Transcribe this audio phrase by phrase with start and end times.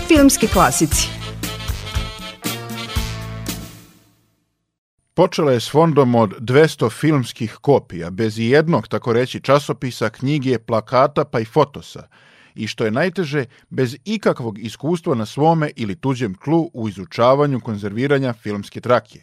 [0.00, 1.08] Filmski klasici
[5.14, 11.24] Počela je s fondom od 200 filmskih kopija, bez jednog, tako reći, časopisa, knjige, plakata
[11.24, 12.08] pa i fotosa.
[12.54, 18.32] I što je najteže, bez ikakvog iskustva na svome ili tuđem tlu u izučavanju konzerviranja
[18.32, 19.20] filmske trake.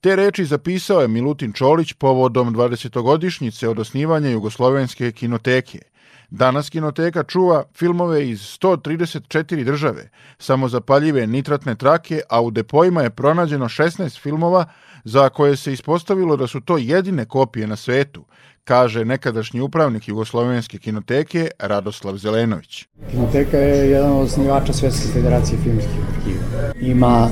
[0.00, 5.93] Te reči zapisao je Milutin Čolić povodom 20-godišnjice od osnivanja Jugoslovenske kinoteke.
[6.36, 13.64] Danas kinoteka čuva filmove iz 134 države, samozapaljive nitratne trake, a u depojima je pronađeno
[13.64, 14.64] 16 filmova
[15.04, 18.24] za koje se ispostavilo da su to jedine kopije na svetu,
[18.64, 22.86] kaže nekadašnji upravnik Jugoslovenske kinoteke Radoslav Zelenović.
[23.10, 26.72] Kinoteka je jedan od osnivača Svetske federacije filmskih arhiva.
[26.80, 27.30] Ima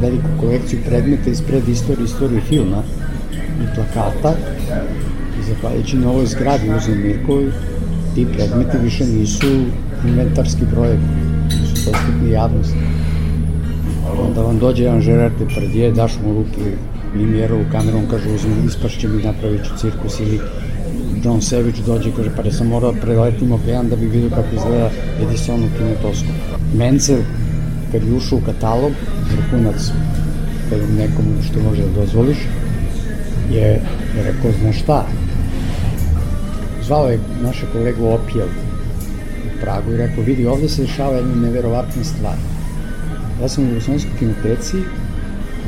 [0.00, 2.82] veliku kolekciju predmeta iz predistorije istorije filma
[3.62, 4.34] i plakata
[5.40, 7.52] i zahvaljujući na ovoj zgradi Uzem Mirkovi
[8.14, 9.46] ti predmeti više nisu
[10.04, 10.96] inventarski broj,
[11.46, 12.78] nisu dostupni javnosti.
[14.28, 16.76] Onda vam dođe jedan Gerard Depardieu, daš mu ruke
[17.14, 20.40] Limjerovu kameru, on kaže uzmem, ispašće mi, napravit ću cirkus ili
[21.24, 24.30] John Savage dođe i kaže pa da sam morao da preletim okean da bi vidio
[24.30, 24.90] kako izgleda
[25.22, 26.34] Edison u kinetoskop.
[26.74, 27.20] Menzel,
[27.92, 28.92] kad je ušao u katalog,
[29.32, 29.92] vrhunac
[30.98, 32.38] nekom što može da dozvoliš,
[33.52, 33.80] je
[34.24, 35.06] rekao, znaš šta,
[36.82, 38.48] zvao je naše kolegu Opijel
[39.46, 42.36] u Pragu i rekao, vidi, ovde se dešava jedna neverovatna stvar.
[43.42, 44.76] Ja sam u Jugoslovenskoj kinoteci,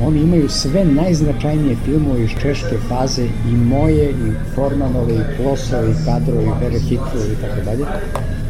[0.03, 6.05] oni imaju sve najznačajnije filmove iz češke faze i moje, i Formanove, i Plosove, i
[6.05, 7.81] Kadrove, i Bere Hitlove i tako dalje.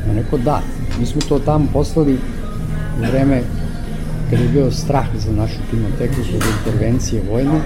[0.07, 0.61] Ja rekao, da,
[0.99, 2.17] mi smo to tamo poslali
[2.99, 3.41] u vreme
[4.29, 7.61] kad je bio strah za našu kinoteku zbog intervencije vojne,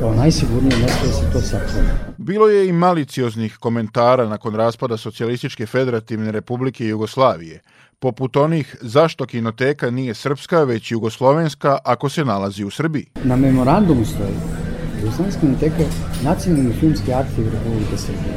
[0.00, 2.13] kao najsigurnije mesto da se to sačuva.
[2.24, 7.60] Bilo je i malicioznih komentara nakon raspada Socijalističke federativne republike Jugoslavije,
[7.98, 13.06] poput onih zašto kinoteka nije srpska, već jugoslovenska ako se nalazi u Srbiji.
[13.24, 14.34] Na memorandumu stoji
[15.02, 15.84] Jugoslovenska kinoteka
[16.22, 18.36] nacionalni filmski arhiv Republike Srbije.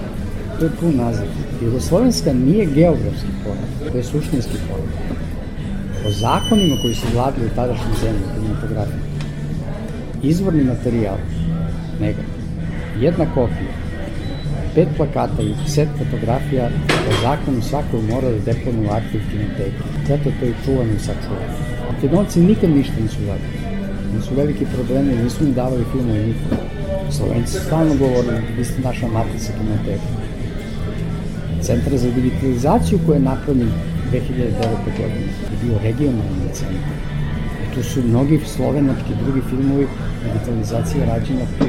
[0.60, 1.30] To je pun naziv.
[1.62, 4.92] Jugoslovenska nije geografski pojam, to je suštinski pojam
[6.08, 9.00] o zakonima koji su vladili u tadašnjoj zemlji kinematografiji.
[10.24, 11.18] Izvorni materijal,
[12.00, 12.37] negativ,
[13.02, 13.74] jedna kopija,
[14.76, 19.84] pet plakata i set fotografija po zakonu svakog mora da deponu u arhiv kinoteke.
[20.08, 21.54] Zato to je čuvano i sačuvano.
[21.92, 23.58] Makedonci nikad ništa nisu vladili.
[24.14, 26.58] Oni su veliki problemi, nisu im davali filmove nikom.
[27.12, 30.10] Slovenci stalno govorili, vi ste naša matica kinoteka.
[31.62, 33.72] Centar za digitalizaciju koji je napravljen
[34.12, 34.22] 2009.
[34.98, 36.98] godine je bio regionalni centar.
[37.64, 39.88] I tu su mnogi slovenački drugi filmovi
[40.24, 41.66] digitalizacije rađena tu,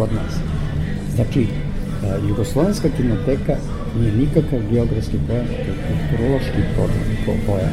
[0.00, 0.34] kod nas.
[1.14, 3.56] Znači, e, Jugoslovenska kinoteka
[3.98, 6.62] nije nikakav geografski pojam, to je kulturološki
[7.46, 7.72] pojam.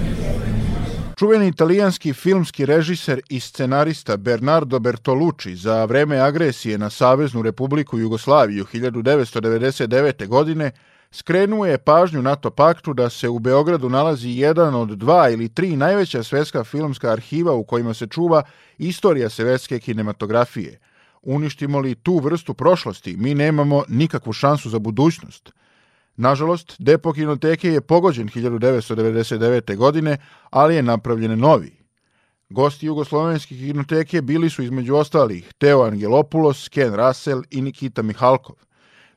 [1.19, 8.65] Čuveni italijanski filmski režiser i scenarista Bernardo Bertolucci za vreme agresije na Saveznu republiku Jugoslaviju
[8.73, 10.27] 1999.
[10.27, 10.71] godine
[11.11, 15.75] skrenuo je pažnju NATO paktu da se u Beogradu nalazi jedan od dva ili tri
[15.75, 18.43] najveća svetska filmska arhiva u kojima se čuva
[18.77, 20.79] istorija svetske kinematografije.
[21.21, 25.51] Uništimo li tu vrstu prošlosti, mi nemamo nikakvu šansu za budućnost.
[26.15, 29.75] Nažalost, depo kinoteke je pogođen 1999.
[29.75, 30.17] godine,
[30.49, 31.77] ali je napravljen novi.
[32.49, 38.55] Gosti Jugoslovenske kinoteke bili su između ostalih Teo Angelopoulos, Ken Russell i Nikita Mihalkov.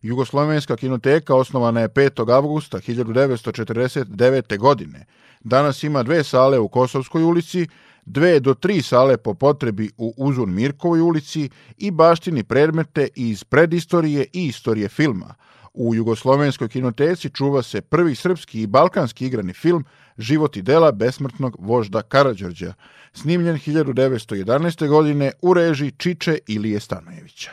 [0.02, 2.32] Jugoslovenska kinoteka osnovana je 5.
[2.32, 4.58] avgusta 1949.
[4.58, 5.06] godine.
[5.40, 7.68] Danas ima dve sale u Kosovskoj ulici,
[8.12, 14.26] dve do tri sale po potrebi u Uzun Mirkovoj ulici i baštini predmete iz predistorije
[14.32, 15.34] i istorije filma.
[15.74, 19.84] U Jugoslovenskoj kinoteci čuva se prvi srpski i balkanski igrani film
[20.18, 22.74] Život i dela besmrtnog vožda Karadžorđa,
[23.12, 24.88] snimljen 1911.
[24.88, 27.50] godine u režiji Čiče Ilije Stanojevića.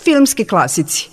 [0.00, 1.10] Filmski klasici